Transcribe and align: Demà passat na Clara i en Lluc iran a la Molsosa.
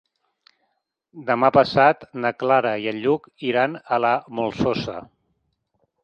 Demà 1.25 1.49
passat 1.57 2.07
na 2.23 2.31
Clara 2.43 2.71
i 2.85 2.87
en 2.91 2.97
Lluc 3.03 3.27
iran 3.49 3.75
a 3.97 3.99
la 4.05 4.15
Molsosa. 4.39 4.97